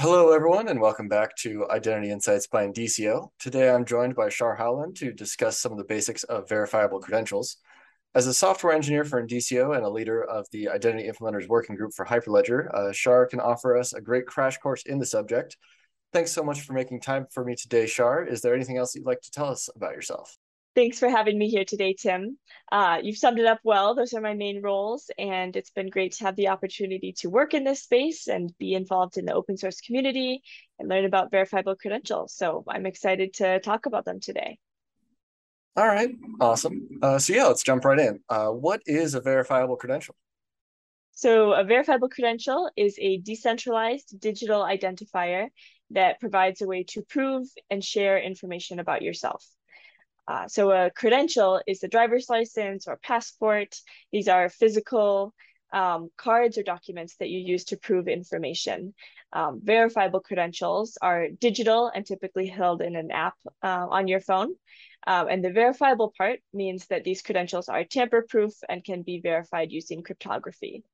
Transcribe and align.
Hello, 0.00 0.30
everyone, 0.30 0.68
and 0.68 0.80
welcome 0.80 1.08
back 1.08 1.34
to 1.38 1.68
Identity 1.70 2.12
Insights 2.12 2.46
by 2.46 2.64
Indicio. 2.64 3.30
Today, 3.40 3.68
I'm 3.68 3.84
joined 3.84 4.14
by 4.14 4.28
Char 4.28 4.54
Howland 4.54 4.94
to 4.98 5.12
discuss 5.12 5.58
some 5.58 5.72
of 5.72 5.78
the 5.78 5.82
basics 5.82 6.22
of 6.22 6.48
verifiable 6.48 7.00
credentials. 7.00 7.56
As 8.14 8.28
a 8.28 8.32
software 8.32 8.72
engineer 8.72 9.04
for 9.04 9.20
Indicio 9.20 9.74
and 9.74 9.84
a 9.84 9.90
leader 9.90 10.22
of 10.22 10.46
the 10.52 10.68
Identity 10.68 11.10
Implementers 11.10 11.48
Working 11.48 11.74
Group 11.74 11.94
for 11.94 12.06
Hyperledger, 12.06 12.72
uh, 12.72 12.92
Char 12.92 13.26
can 13.26 13.40
offer 13.40 13.76
us 13.76 13.92
a 13.92 14.00
great 14.00 14.24
crash 14.24 14.56
course 14.58 14.84
in 14.86 15.00
the 15.00 15.04
subject. 15.04 15.56
Thanks 16.12 16.30
so 16.30 16.44
much 16.44 16.60
for 16.60 16.74
making 16.74 17.00
time 17.00 17.26
for 17.32 17.44
me 17.44 17.56
today, 17.56 17.88
Char. 17.88 18.24
Is 18.24 18.40
there 18.40 18.54
anything 18.54 18.78
else 18.78 18.94
you'd 18.94 19.04
like 19.04 19.22
to 19.22 19.32
tell 19.32 19.48
us 19.48 19.68
about 19.74 19.94
yourself? 19.94 20.38
Thanks 20.74 20.98
for 20.98 21.08
having 21.08 21.38
me 21.38 21.48
here 21.48 21.64
today, 21.64 21.94
Tim. 21.98 22.38
Uh, 22.70 23.00
you've 23.02 23.16
summed 23.16 23.40
it 23.40 23.46
up 23.46 23.58
well. 23.64 23.94
Those 23.94 24.14
are 24.14 24.20
my 24.20 24.34
main 24.34 24.62
roles, 24.62 25.10
and 25.18 25.56
it's 25.56 25.70
been 25.70 25.90
great 25.90 26.12
to 26.12 26.24
have 26.24 26.36
the 26.36 26.48
opportunity 26.48 27.12
to 27.18 27.30
work 27.30 27.52
in 27.52 27.64
this 27.64 27.82
space 27.82 28.28
and 28.28 28.56
be 28.58 28.74
involved 28.74 29.16
in 29.16 29.24
the 29.24 29.34
open 29.34 29.56
source 29.56 29.80
community 29.80 30.42
and 30.78 30.88
learn 30.88 31.04
about 31.04 31.32
verifiable 31.32 31.74
credentials. 31.74 32.34
So 32.34 32.64
I'm 32.68 32.86
excited 32.86 33.34
to 33.34 33.58
talk 33.60 33.86
about 33.86 34.04
them 34.04 34.20
today. 34.20 34.58
All 35.76 35.86
right, 35.86 36.10
awesome. 36.40 36.88
Uh, 37.02 37.18
so 37.18 37.32
yeah, 37.32 37.46
let's 37.46 37.62
jump 37.62 37.84
right 37.84 37.98
in. 37.98 38.20
Uh, 38.28 38.48
what 38.48 38.80
is 38.86 39.14
a 39.14 39.20
verifiable 39.20 39.76
credential? 39.76 40.14
So 41.12 41.52
a 41.52 41.64
verifiable 41.64 42.08
credential 42.08 42.70
is 42.76 42.96
a 43.00 43.18
decentralized 43.18 44.20
digital 44.20 44.62
identifier 44.62 45.48
that 45.90 46.20
provides 46.20 46.62
a 46.62 46.66
way 46.66 46.84
to 46.90 47.02
prove 47.02 47.48
and 47.70 47.84
share 47.84 48.20
information 48.20 48.78
about 48.78 49.02
yourself. 49.02 49.44
Uh, 50.28 50.46
so 50.46 50.70
a 50.70 50.90
credential 50.90 51.60
is 51.66 51.80
the 51.80 51.88
driver's 51.88 52.28
license 52.28 52.86
or 52.86 52.98
passport. 53.02 53.74
These 54.12 54.28
are 54.28 54.50
physical 54.50 55.34
um, 55.72 56.10
cards 56.18 56.58
or 56.58 56.62
documents 56.62 57.16
that 57.16 57.30
you 57.30 57.40
use 57.40 57.64
to 57.66 57.78
prove 57.78 58.08
information. 58.08 58.94
Um, 59.32 59.60
verifiable 59.62 60.20
credentials 60.20 60.98
are 61.00 61.28
digital 61.28 61.90
and 61.94 62.04
typically 62.04 62.46
held 62.46 62.82
in 62.82 62.94
an 62.94 63.10
app 63.10 63.34
uh, 63.62 63.86
on 63.88 64.06
your 64.06 64.20
phone. 64.20 64.54
Um, 65.06 65.28
and 65.28 65.42
the 65.42 65.52
verifiable 65.52 66.12
part 66.16 66.40
means 66.52 66.86
that 66.88 67.04
these 67.04 67.22
credentials 67.22 67.68
are 67.70 67.84
tamper-proof 67.84 68.52
and 68.68 68.84
can 68.84 69.02
be 69.02 69.20
verified 69.20 69.72
using 69.72 70.02
cryptography. 70.02 70.84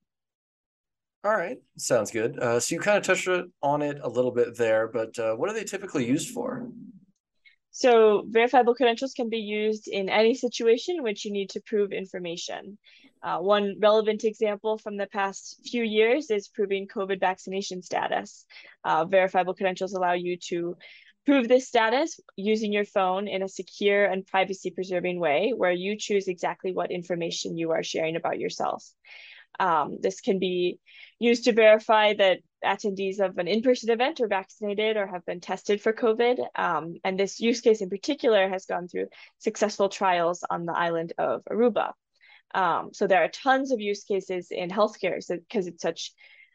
All 1.24 1.32
right, 1.32 1.56
sounds 1.78 2.10
good. 2.10 2.38
Uh, 2.38 2.60
so 2.60 2.74
you 2.74 2.80
kind 2.80 2.98
of 2.98 3.02
touched 3.02 3.28
on 3.62 3.82
it 3.82 3.98
a 4.02 4.08
little 4.08 4.30
bit 4.30 4.56
there, 4.56 4.88
but 4.88 5.18
uh, 5.18 5.34
what 5.34 5.48
are 5.48 5.54
they 5.54 5.64
typically 5.64 6.06
used 6.06 6.30
for? 6.30 6.68
So 7.76 8.22
verifiable 8.28 8.76
credentials 8.76 9.14
can 9.14 9.30
be 9.30 9.38
used 9.38 9.88
in 9.88 10.08
any 10.08 10.34
situation 10.34 10.94
in 10.98 11.02
which 11.02 11.24
you 11.24 11.32
need 11.32 11.50
to 11.50 11.60
prove 11.60 11.90
information. 11.90 12.78
Uh, 13.20 13.38
one 13.38 13.74
relevant 13.80 14.22
example 14.22 14.78
from 14.78 14.96
the 14.96 15.08
past 15.08 15.58
few 15.66 15.82
years 15.82 16.30
is 16.30 16.46
proving 16.46 16.86
COVID 16.86 17.18
vaccination 17.18 17.82
status. 17.82 18.46
Uh, 18.84 19.06
verifiable 19.06 19.54
credentials 19.54 19.92
allow 19.92 20.12
you 20.12 20.36
to 20.50 20.76
prove 21.26 21.48
this 21.48 21.66
status 21.66 22.20
using 22.36 22.72
your 22.72 22.84
phone 22.84 23.26
in 23.26 23.42
a 23.42 23.48
secure 23.48 24.04
and 24.04 24.24
privacy 24.24 24.70
preserving 24.70 25.18
way 25.18 25.52
where 25.56 25.72
you 25.72 25.96
choose 25.98 26.28
exactly 26.28 26.72
what 26.72 26.92
information 26.92 27.58
you 27.58 27.72
are 27.72 27.82
sharing 27.82 28.14
about 28.14 28.38
yourself. 28.38 28.88
Um, 29.58 29.98
this 30.00 30.20
can 30.20 30.38
be 30.38 30.78
used 31.24 31.44
to 31.44 31.52
verify 31.52 32.14
that 32.14 32.38
attendees 32.64 33.20
of 33.20 33.38
an 33.38 33.48
in-person 33.48 33.90
event 33.90 34.20
are 34.20 34.28
vaccinated 34.28 34.96
or 34.96 35.06
have 35.06 35.24
been 35.26 35.40
tested 35.40 35.80
for 35.80 35.92
COVID. 35.92 36.44
Um, 36.54 36.94
and 37.04 37.18
this 37.18 37.40
use 37.40 37.60
case 37.60 37.80
in 37.82 37.90
particular 37.90 38.48
has 38.48 38.66
gone 38.66 38.88
through 38.88 39.08
successful 39.38 39.88
trials 39.88 40.44
on 40.48 40.64
the 40.64 40.72
island 40.72 41.12
of 41.18 41.42
Aruba. 41.50 41.92
Um, 42.54 42.90
so 42.92 43.06
there 43.06 43.22
are 43.24 43.28
tons 43.28 43.72
of 43.72 43.80
use 43.80 44.04
cases 44.04 44.48
in 44.50 44.70
healthcare 44.70 45.16
because 45.28 45.64
so, 45.66 45.70
it's 45.70 45.82
such 45.82 46.12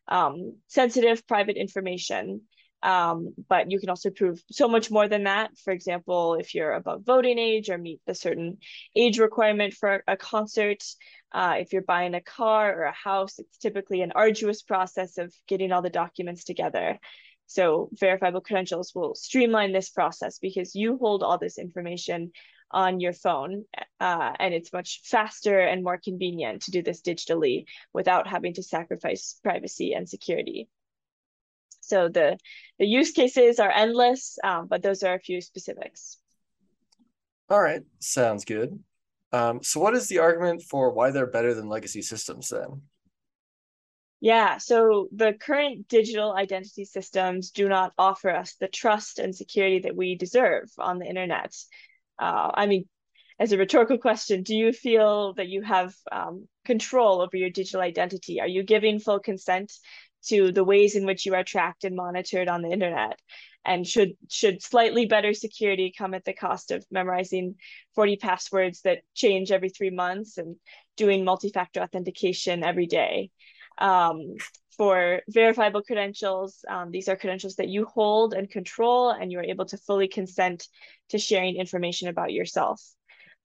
um, 0.08 0.56
sensitive 0.68 1.28
private 1.28 1.58
information. 1.58 2.42
Um, 2.82 3.34
but 3.50 3.72
you 3.72 3.80
can 3.80 3.90
also 3.90 4.10
prove 4.10 4.42
so 4.52 4.68
much 4.68 4.90
more 4.90 5.08
than 5.08 5.24
that. 5.24 5.58
For 5.58 5.72
example, 5.72 6.36
if 6.36 6.56
you're 6.56 6.72
above 6.72 7.04
voting 7.04 7.38
age 7.38 7.70
or 7.70 7.78
meet 7.78 8.00
the 8.06 8.16
certain 8.16 8.58
age 8.96 9.20
requirement 9.20 9.74
for 9.74 10.04
a 10.08 10.16
concert, 10.16 10.84
uh, 11.32 11.56
if 11.60 11.74
you're 11.74 11.82
buying 11.82 12.16
a 12.16 12.22
car 12.22 12.74
or 12.74 12.84
a 12.84 12.94
house, 12.94 13.38
it's 13.38 13.58
typically 13.58 14.02
an 14.02 14.14
arduous 14.14 14.62
process 14.62 15.18
of 15.18 15.34
getting 15.48 15.72
all 15.72 15.82
the 15.82 15.90
documents 15.90 16.44
together. 16.46 16.98
So 17.48 17.90
verifiable 17.94 18.42
credentials 18.42 18.94
will 18.94 19.16
streamline 19.16 19.74
this 19.74 19.90
process 19.90 20.38
because 20.40 20.76
you 20.76 20.98
hold 20.98 21.24
all 21.24 21.38
this 21.38 21.58
information 21.58 22.32
on 22.72 23.00
your 23.00 23.14
phone 23.14 23.66
uh, 24.00 24.34
and 24.40 24.54
it's 24.54 24.72
much 24.72 25.02
faster 25.04 25.60
and 25.60 25.84
more 25.84 25.98
convenient 25.98 26.62
to 26.64 26.72
do 26.72 26.84
this 26.84 27.02
digitally 27.02 27.66
without 27.94 28.28
having 28.28 28.54
to 28.54 28.64
sacrifice 28.64 29.40
privacy 29.44 29.94
and 29.94 30.08
security. 30.08 30.68
So 31.90 32.08
the, 32.08 32.38
the 32.78 32.86
use 32.86 33.12
cases 33.12 33.60
are 33.60 33.72
endless, 33.72 34.38
um, 34.44 34.68
but 34.68 34.82
those 34.82 35.04
are 35.04 35.16
a 35.16 35.20
few 35.20 35.42
specifics. 35.42 36.18
All 37.50 37.62
right, 37.62 37.82
sounds 38.00 38.46
good. 38.46 38.78
Um, 39.32 39.62
so 39.64 39.80
what 39.80 39.96
is 39.96 40.08
the 40.08 40.20
argument 40.20 40.64
for 40.64 40.92
why 40.92 41.12
they're 41.12 41.28
better 41.28 41.54
than 41.54 41.68
legacy 41.68 42.02
systems 42.02 42.50
then? 42.50 42.82
Yeah, 44.22 44.58
so 44.58 45.08
the 45.16 45.34
current 45.34 45.88
digital 45.88 46.34
identity 46.34 46.86
systems 46.86 47.52
do 47.52 47.70
not 47.70 47.94
offer 47.98 48.30
us 48.30 48.56
the 48.60 48.68
trust 48.68 49.18
and 49.18 49.34
security 49.34 49.80
that 49.80 49.96
we 49.96 50.16
deserve 50.16 50.70
on 50.78 51.00
the 51.00 51.06
internet. 51.06 51.56
Uh, 52.20 52.52
I 52.54 52.66
mean, 52.66 52.86
as 53.40 53.54
a 53.54 53.58
rhetorical 53.58 53.98
question, 53.98 54.44
do 54.44 54.54
you 54.54 54.74
feel 54.74 55.34
that 55.36 55.48
you 55.48 55.62
have 55.62 55.96
um, 56.12 56.48
control 56.66 57.22
over 57.22 57.38
your 57.38 57.50
digital 57.50 57.82
identity? 57.82 58.42
Are 58.42 58.48
you 58.48 58.64
giving 58.64 59.00
full 59.00 59.20
consent 59.20 59.72
to 60.28 60.52
the 60.52 60.64
ways 60.64 60.96
in 60.96 61.06
which 61.06 61.26
you 61.26 61.34
are 61.36 61.44
tracked 61.44 61.84
and 61.84 61.96
monitored 61.96 62.48
on 62.48 62.62
the 62.62 62.72
internet? 62.72 63.20
and 63.66 63.88
should 63.88 64.14
should 64.30 64.62
slightly 64.62 65.06
better 65.06 65.34
security 65.34 65.94
come 65.96 66.14
at 66.14 66.26
the 66.26 66.34
cost 66.34 66.72
of 66.72 66.86
memorizing 66.92 67.56
40 67.96 68.18
passwords 68.18 68.82
that 68.82 69.00
change 69.14 69.52
every 69.52 69.70
three 69.70 69.90
months 69.90 70.38
and 70.38 70.56
doing 70.98 71.24
multi-factor 71.24 71.82
authentication 71.82 72.64
every 72.64 72.88
day 72.88 73.30
um, 73.78 74.36
for 74.78 75.22
verifiable 75.28 75.82
credentials 75.82 76.64
um, 76.70 76.92
these 76.92 77.10
are 77.10 77.16
credentials 77.16 77.56
that 77.56 77.70
you 77.70 77.86
hold 77.86 78.34
and 78.34 78.50
control 78.50 79.10
and 79.10 79.32
you 79.32 79.40
are 79.40 79.44
able 79.44 79.66
to 79.66 79.78
fully 79.78 80.08
consent 80.08 80.68
to 81.10 81.18
sharing 81.18 81.58
information 81.58 82.08
about 82.08 82.32
yourself 82.32 82.82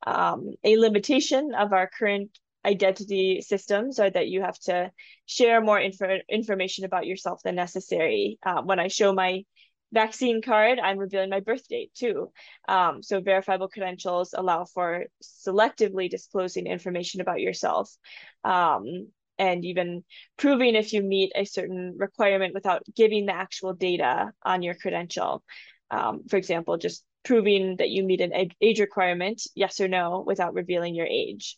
um, 0.06 0.54
a 0.62 0.76
limitation 0.76 1.52
of 1.54 1.72
our 1.72 1.90
current 1.98 2.30
identity 2.64 3.40
systems 3.40 3.98
are 3.98 4.10
that 4.10 4.28
you 4.28 4.42
have 4.42 4.58
to 4.60 4.90
share 5.26 5.60
more 5.60 5.80
info 5.80 6.18
information 6.28 6.84
about 6.84 7.06
yourself 7.06 7.42
than 7.42 7.54
necessary. 7.54 8.38
Uh, 8.44 8.62
when 8.62 8.80
I 8.80 8.88
show 8.88 9.12
my 9.12 9.44
vaccine 9.92 10.42
card, 10.42 10.78
I'm 10.78 10.98
revealing 10.98 11.30
my 11.30 11.40
birth 11.40 11.66
date 11.68 11.92
too. 11.94 12.32
Um, 12.68 13.02
so 13.02 13.20
verifiable 13.20 13.68
credentials 13.68 14.34
allow 14.36 14.64
for 14.64 15.04
selectively 15.22 16.10
disclosing 16.10 16.66
information 16.66 17.20
about 17.20 17.40
yourself 17.40 17.94
um, 18.42 19.08
and 19.38 19.64
even 19.64 20.04
proving 20.36 20.74
if 20.74 20.92
you 20.92 21.02
meet 21.02 21.32
a 21.34 21.44
certain 21.44 21.94
requirement 21.96 22.54
without 22.54 22.82
giving 22.94 23.26
the 23.26 23.34
actual 23.34 23.72
data 23.72 24.32
on 24.42 24.62
your 24.62 24.74
credential. 24.74 25.42
Um, 25.90 26.22
for 26.28 26.36
example, 26.36 26.76
just 26.76 27.04
proving 27.24 27.76
that 27.76 27.90
you 27.90 28.04
meet 28.04 28.20
an 28.20 28.32
age 28.60 28.80
requirement, 28.80 29.42
yes 29.54 29.80
or 29.80 29.88
no, 29.88 30.24
without 30.26 30.54
revealing 30.54 30.94
your 30.94 31.06
age. 31.06 31.56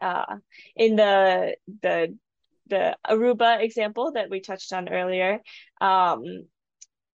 Uh, 0.00 0.36
in 0.76 0.96
the 0.96 1.56
the 1.82 2.16
the 2.68 2.96
Aruba 3.08 3.62
example 3.62 4.12
that 4.12 4.30
we 4.30 4.40
touched 4.40 4.72
on 4.72 4.88
earlier, 4.88 5.40
um, 5.80 6.22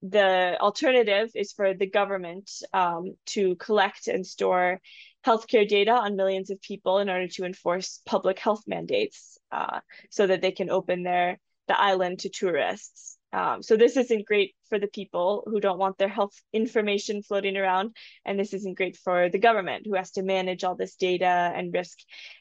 the 0.03 0.59
alternative 0.61 1.31
is 1.35 1.53
for 1.53 1.75
the 1.75 1.87
government 1.89 2.51
um, 2.73 3.15
to 3.27 3.57
collect 3.57 4.09
and 4.09 4.27
store 4.27 4.81
healthcare 5.25 5.67
data 5.67 5.93
on 5.93 6.17
millions 6.17 6.51
of 6.51 6.61
people 6.61 6.99
in 6.99 7.09
order 7.09 7.29
to 7.29 7.45
enforce 7.45 8.01
public 8.05 8.39
health 8.39 8.63
mandates 8.67 9.39
uh, 9.51 9.81
so 10.11 10.27
that 10.27 10.43
they 10.43 10.53
can 10.53 10.71
open 10.71 11.03
their 11.03 11.39
the 11.69 11.81
island 11.81 12.19
to 12.21 12.29
tourists. 12.29 13.17
Um, 13.35 13.65
so 13.65 13.77
this 13.77 13.97
isn't 13.97 14.27
great 14.27 14.55
for 14.69 14.79
the 14.79 14.87
people 14.87 15.43
who 15.47 15.59
don't 15.59 15.79
want 15.79 15.99
their 15.99 16.09
health 16.09 16.35
information 16.53 17.21
floating 17.21 17.57
around, 17.57 17.97
and 18.25 18.39
this 18.39 18.55
isn't 18.55 18.77
great 18.77 18.97
for 18.97 19.29
the 19.29 19.41
government 19.41 19.87
who 19.87 19.97
has 19.97 20.13
to 20.13 20.23
manage 20.23 20.63
all 20.63 20.77
this 20.77 20.95
data 20.95 21.53
and 21.57 21.75
risk 21.75 21.99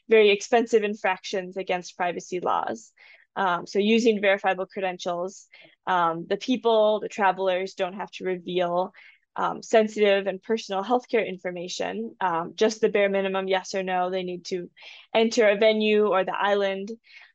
very 0.08 0.30
expensive 0.30 0.84
infractions 0.84 1.56
against 1.56 1.96
privacy 1.96 2.38
laws. 2.38 2.92
Um, 3.34 3.66
so 3.66 3.80
using 3.80 4.20
verifiable 4.20 4.66
credentials, 4.66 5.48
um, 5.88 6.26
the 6.28 6.36
people, 6.36 7.00
the 7.00 7.08
travelers 7.08 7.74
don't 7.74 7.94
have 7.94 8.10
to 8.12 8.24
reveal 8.24 8.92
um, 9.34 9.62
sensitive 9.62 10.28
and 10.28 10.40
personal 10.40 10.84
healthcare 10.84 11.26
information, 11.26 12.14
um, 12.20 12.52
just 12.54 12.80
the 12.80 12.88
bare 12.88 13.08
minimum 13.08 13.48
yes 13.48 13.74
or 13.74 13.82
no. 13.82 14.10
They 14.10 14.22
need 14.22 14.44
to 14.46 14.70
enter 15.12 15.48
a 15.48 15.56
venue 15.56 16.06
or 16.06 16.24
the 16.24 16.36
island. 16.36 16.92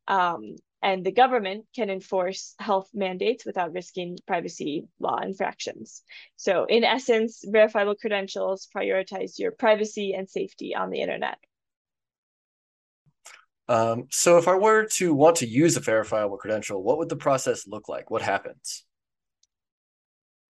Um, 0.08 0.56
and 0.82 1.06
the 1.06 1.12
government 1.12 1.66
can 1.76 1.90
enforce 1.90 2.56
health 2.60 2.90
mandates 2.94 3.46
without 3.46 3.74
risking 3.74 4.18
privacy 4.26 4.86
law 5.00 5.20
infractions. 5.20 6.04
So 6.36 6.66
in 6.66 6.84
essence, 6.84 7.44
verifiable 7.46 7.96
credentials 7.96 8.68
prioritize 8.76 9.38
your 9.40 9.52
privacy 9.52 10.14
and 10.14 10.30
safety 10.30 10.76
on 10.76 10.90
the 10.90 11.02
internet. 11.02 11.38
Um, 13.68 14.08
so 14.10 14.38
if 14.38 14.48
I 14.48 14.56
were 14.56 14.86
to 14.94 15.14
want 15.14 15.36
to 15.38 15.48
use 15.48 15.78
a 15.78 15.80
verifiable 15.80 16.38
credential, 16.38 16.82
what 16.82 16.98
would 16.98 17.10
the 17.10 17.16
process 17.16 17.68
look 17.68 17.88
like? 17.88 18.10
What 18.10 18.24
happens? 18.24 18.84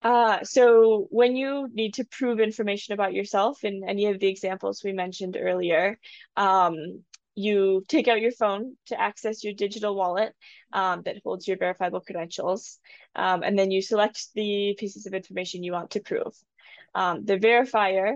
Uh, 0.03 0.45
so 0.45 1.07
when 1.11 1.35
you 1.35 1.69
need 1.73 1.95
to 1.95 2.05
prove 2.05 2.39
information 2.39 2.93
about 2.93 3.15
yourself 3.15 3.65
in 3.65 3.83
any 3.89 4.07
of 4.07 4.21
the 4.21 4.29
examples 4.29 4.83
we 4.85 4.93
mentioned 4.93 5.37
earlier, 5.41 5.99
um, 6.37 7.03
you 7.37 7.85
take 7.87 8.09
out 8.09 8.21
your 8.21 8.33
phone 8.33 8.77
to 8.87 9.01
access 9.01 9.45
your 9.45 9.53
digital 9.53 9.95
wallet 9.95 10.33
um, 10.73 11.03
that 11.05 11.21
holds 11.23 11.47
your 11.47 11.59
verifiable 11.59 12.01
credentials, 12.01 12.79
um, 13.15 13.43
and 13.43 13.59
then 13.59 13.71
you 13.71 13.83
select 13.83 14.29
the 14.35 14.75
pieces 14.79 15.07
of 15.07 15.15
information 15.15 15.63
you 15.63 15.73
want 15.73 15.91
to 15.93 16.01
prove. 16.01 16.35
Um, 16.95 17.25
the 17.25 17.39
verifier 17.39 18.15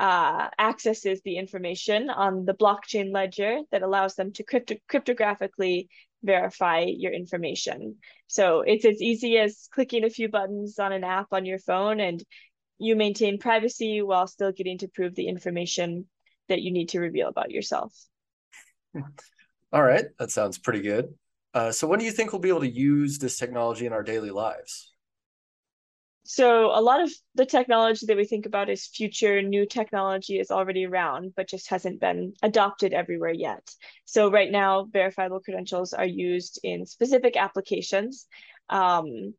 uh, 0.00 0.48
accesses 0.58 1.22
the 1.24 1.38
information 1.38 2.10
on 2.10 2.44
the 2.44 2.54
blockchain 2.54 3.12
ledger 3.12 3.60
that 3.70 3.82
allows 3.82 4.16
them 4.16 4.32
to 4.32 4.42
crypto 4.42 4.74
cryptographically 4.90 5.86
verify 6.22 6.80
your 6.80 7.12
information. 7.12 7.96
So 8.26 8.62
it's 8.62 8.84
as 8.84 9.00
easy 9.00 9.38
as 9.38 9.68
clicking 9.72 10.04
a 10.04 10.10
few 10.10 10.28
buttons 10.28 10.78
on 10.80 10.92
an 10.92 11.04
app 11.04 11.28
on 11.30 11.46
your 11.46 11.60
phone 11.60 12.00
and 12.00 12.22
you 12.78 12.96
maintain 12.96 13.38
privacy 13.38 14.02
while 14.02 14.26
still 14.26 14.52
getting 14.52 14.78
to 14.78 14.88
prove 14.88 15.14
the 15.14 15.28
information 15.28 16.06
that 16.48 16.62
you 16.62 16.72
need 16.72 16.90
to 16.90 17.00
reveal 17.00 17.28
about 17.28 17.52
yourself. 17.52 17.94
All 19.72 19.82
right, 19.82 20.06
that 20.18 20.30
sounds 20.30 20.58
pretty 20.58 20.80
good. 20.80 21.14
Uh, 21.54 21.72
so 21.72 21.86
when 21.86 21.98
do 21.98 22.04
you 22.04 22.12
think 22.12 22.32
we'll 22.32 22.40
be 22.40 22.48
able 22.48 22.60
to 22.60 22.70
use 22.70 23.18
this 23.18 23.38
technology 23.38 23.86
in 23.86 23.92
our 23.92 24.02
daily 24.02 24.30
lives? 24.30 24.92
So 26.28 26.66
a 26.76 26.82
lot 26.82 27.00
of 27.00 27.12
the 27.36 27.46
technology 27.46 28.06
that 28.06 28.16
we 28.16 28.24
think 28.24 28.46
about 28.46 28.68
is 28.68 28.88
future 28.88 29.42
new 29.42 29.64
technology 29.64 30.40
is 30.40 30.50
already 30.50 30.84
around, 30.84 31.34
but 31.36 31.48
just 31.48 31.70
hasn't 31.70 32.00
been 32.00 32.32
adopted 32.42 32.92
everywhere 32.92 33.30
yet. 33.30 33.62
So 34.06 34.28
right 34.28 34.50
now, 34.50 34.88
verifiable 34.92 35.38
credentials 35.38 35.92
are 35.92 36.06
used 36.06 36.58
in 36.64 36.84
specific 36.84 37.36
applications. 37.36 38.26
Um, 38.68 39.34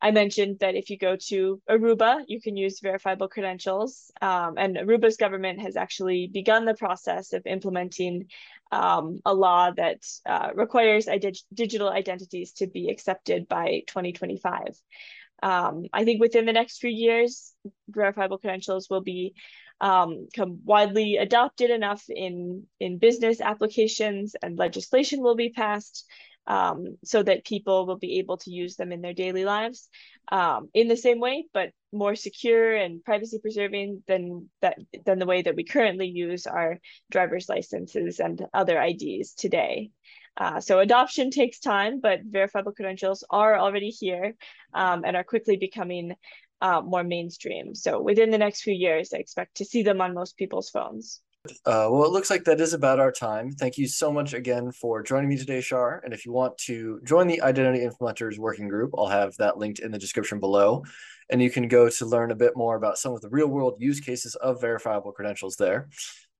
I 0.00 0.10
mentioned 0.10 0.58
that 0.60 0.74
if 0.74 0.90
you 0.90 0.98
go 0.98 1.16
to 1.28 1.60
Aruba, 1.68 2.22
you 2.28 2.40
can 2.40 2.56
use 2.56 2.80
verifiable 2.80 3.28
credentials. 3.28 4.10
Um, 4.20 4.54
and 4.56 4.76
Aruba's 4.76 5.16
government 5.16 5.60
has 5.60 5.76
actually 5.76 6.30
begun 6.32 6.64
the 6.64 6.74
process 6.74 7.32
of 7.32 7.46
implementing 7.46 8.26
um, 8.72 9.20
a 9.24 9.34
law 9.34 9.70
that 9.70 10.02
uh, 10.24 10.50
requires 10.54 11.08
digital 11.52 11.88
identities 11.88 12.52
to 12.52 12.66
be 12.66 12.88
accepted 12.88 13.48
by 13.48 13.82
2025. 13.86 14.80
Um, 15.42 15.84
I 15.92 16.04
think 16.04 16.20
within 16.20 16.46
the 16.46 16.52
next 16.52 16.78
few 16.78 16.90
years, 16.90 17.52
verifiable 17.88 18.38
credentials 18.38 18.88
will 18.88 19.02
be 19.02 19.34
um, 19.80 20.28
widely 20.64 21.18
adopted 21.18 21.70
enough 21.70 22.02
in 22.08 22.64
in 22.80 22.98
business 22.98 23.40
applications, 23.40 24.34
and 24.42 24.58
legislation 24.58 25.20
will 25.22 25.36
be 25.36 25.50
passed 25.50 26.06
um, 26.46 26.96
so 27.04 27.22
that 27.22 27.44
people 27.44 27.86
will 27.86 27.98
be 27.98 28.18
able 28.18 28.36
to 28.38 28.50
use 28.50 28.76
them 28.76 28.92
in 28.92 29.00
their 29.00 29.14
daily 29.14 29.44
lives 29.44 29.88
um, 30.30 30.68
in 30.74 30.88
the 30.88 30.96
same 30.96 31.20
way, 31.20 31.44
but 31.52 31.70
more 31.92 32.14
secure 32.14 32.76
and 32.76 33.02
privacy 33.04 33.38
preserving 33.40 34.02
than 34.06 34.48
that 34.60 34.78
than 35.04 35.18
the 35.18 35.26
way 35.26 35.42
that 35.42 35.56
we 35.56 35.64
currently 35.64 36.06
use 36.06 36.46
our 36.46 36.78
driver's 37.10 37.48
licenses 37.48 38.20
and 38.20 38.44
other 38.52 38.80
IDs 38.80 39.34
today. 39.34 39.90
Uh, 40.36 40.60
so 40.60 40.80
adoption 40.80 41.30
takes 41.30 41.58
time, 41.60 42.00
but 42.00 42.20
verifiable 42.22 42.72
credentials 42.72 43.24
are 43.30 43.58
already 43.58 43.88
here 43.88 44.34
um, 44.74 45.02
and 45.04 45.16
are 45.16 45.24
quickly 45.24 45.56
becoming 45.56 46.14
uh, 46.60 46.82
more 46.82 47.04
mainstream. 47.04 47.74
So 47.74 48.00
within 48.00 48.30
the 48.30 48.38
next 48.38 48.62
few 48.62 48.74
years, 48.74 49.12
I 49.14 49.18
expect 49.18 49.56
to 49.56 49.64
see 49.64 49.82
them 49.82 50.00
on 50.00 50.14
most 50.14 50.36
people's 50.36 50.70
phones. 50.70 51.22
Uh, 51.64 51.88
well, 51.90 52.04
it 52.04 52.10
looks 52.10 52.30
like 52.30 52.44
that 52.44 52.60
is 52.60 52.74
about 52.74 53.00
our 53.00 53.12
time. 53.12 53.50
Thank 53.52 53.78
you 53.78 53.86
so 53.88 54.12
much 54.12 54.34
again 54.34 54.72
for 54.72 55.02
joining 55.02 55.28
me 55.28 55.36
today, 55.36 55.60
Char. 55.60 56.00
And 56.04 56.12
if 56.12 56.24
you 56.24 56.32
want 56.32 56.56
to 56.58 57.00
join 57.04 57.26
the 57.26 57.42
Identity 57.42 57.84
Implementers 57.84 58.38
Working 58.38 58.68
Group, 58.68 58.92
I'll 58.96 59.06
have 59.06 59.36
that 59.36 59.58
linked 59.58 59.80
in 59.80 59.90
the 59.90 59.98
description 59.98 60.40
below. 60.40 60.84
And 61.30 61.42
you 61.42 61.50
can 61.50 61.68
go 61.68 61.88
to 61.88 62.06
learn 62.06 62.30
a 62.30 62.36
bit 62.36 62.56
more 62.56 62.76
about 62.76 62.98
some 62.98 63.12
of 63.12 63.20
the 63.20 63.28
real 63.30 63.48
world 63.48 63.76
use 63.78 64.00
cases 64.00 64.34
of 64.36 64.60
verifiable 64.60 65.12
credentials 65.12 65.56
there. 65.56 65.88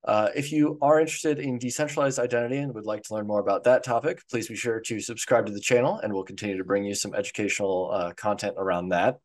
Uh, 0.04 0.28
if 0.36 0.52
you 0.52 0.78
are 0.82 1.00
interested 1.00 1.40
in 1.40 1.58
decentralized 1.58 2.20
identity 2.20 2.58
and 2.58 2.72
would 2.72 2.86
like 2.86 3.02
to 3.02 3.14
learn 3.14 3.26
more 3.26 3.40
about 3.40 3.64
that 3.64 3.82
topic, 3.82 4.22
please 4.30 4.46
be 4.46 4.54
sure 4.54 4.78
to 4.78 5.00
subscribe 5.00 5.46
to 5.46 5.52
the 5.52 5.60
channel 5.60 5.98
and 5.98 6.12
we'll 6.12 6.22
continue 6.22 6.56
to 6.56 6.64
bring 6.64 6.84
you 6.84 6.94
some 6.94 7.12
educational 7.14 7.90
uh, 7.92 8.12
content 8.12 8.54
around 8.56 8.90
that. 8.90 9.18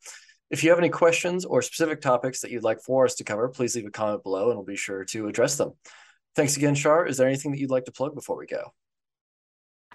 If 0.52 0.64
you 0.64 0.70
have 0.70 0.80
any 0.80 0.90
questions 0.90 1.46
or 1.46 1.62
specific 1.62 2.02
topics 2.02 2.42
that 2.42 2.52
you'd 2.52 2.64
like 2.64 2.82
for 2.82 3.06
us 3.06 3.16
to 3.16 3.24
cover, 3.24 3.48
please 3.48 3.76
leave 3.76 3.88
a 3.88 3.92
comment 3.92 4.22
below 4.22 4.50
and 4.50 4.58
we'll 4.58 4.66
be 4.66 4.76
sure 4.76 5.06
to 5.06 5.28
address 5.28 5.56
them. 5.56 5.72
Thanks 6.36 6.58
again, 6.58 6.76
Char. 6.76 7.08
Is 7.08 7.18
there 7.18 7.28
anything 7.28 7.52
that 7.52 7.60
you'd 7.60 7.72
like 7.72 7.86
to 7.86 7.92
plug 7.92 8.14
before 8.14 8.38
we 8.38 8.48
go? 8.48 8.74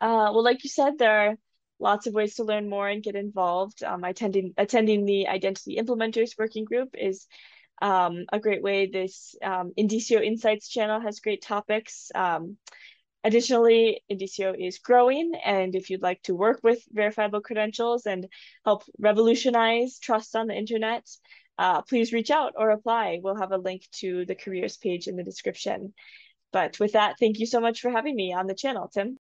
Uh, 0.00 0.32
well, 0.32 0.42
like 0.42 0.64
you 0.64 0.70
said, 0.70 0.98
there 0.98 1.28
are 1.28 1.34
lots 1.78 2.06
of 2.06 2.14
ways 2.14 2.36
to 2.36 2.44
learn 2.44 2.68
more 2.68 2.88
and 2.88 3.02
get 3.02 3.16
involved. 3.16 3.82
Um, 3.84 4.02
attending, 4.02 4.54
attending 4.56 5.04
the 5.04 5.28
Identity 5.28 5.76
Implementers 5.76 6.38
Working 6.38 6.64
Group 6.64 6.94
is 6.98 7.26
um, 7.82 8.24
a 8.32 8.40
great 8.40 8.62
way. 8.62 8.86
This 8.86 9.34
um, 9.42 9.72
Indicio 9.78 10.24
Insights 10.24 10.68
channel 10.68 11.00
has 11.00 11.20
great 11.20 11.42
topics. 11.42 12.10
Um, 12.14 12.56
additionally, 13.26 14.00
Indicio 14.10 14.54
is 14.58 14.78
growing, 14.78 15.32
and 15.44 15.74
if 15.74 15.90
you'd 15.90 16.02
like 16.02 16.22
to 16.22 16.34
work 16.34 16.60
with 16.62 16.80
verifiable 16.92 17.40
credentials 17.40 18.06
and 18.06 18.26
help 18.64 18.84
revolutionize 18.98 19.98
trust 19.98 20.36
on 20.36 20.46
the 20.46 20.54
internet, 20.54 21.04
uh, 21.58 21.82
please 21.82 22.12
reach 22.12 22.30
out 22.30 22.52
or 22.56 22.70
apply. 22.70 23.20
We'll 23.22 23.40
have 23.40 23.52
a 23.52 23.58
link 23.58 23.82
to 24.00 24.24
the 24.26 24.34
careers 24.34 24.76
page 24.76 25.08
in 25.08 25.16
the 25.16 25.24
description. 25.24 25.94
But 26.52 26.78
with 26.78 26.92
that, 26.92 27.16
thank 27.18 27.38
you 27.38 27.46
so 27.46 27.60
much 27.60 27.80
for 27.80 27.90
having 27.90 28.14
me 28.14 28.32
on 28.32 28.46
the 28.46 28.54
channel, 28.54 28.88
Tim. 28.88 29.18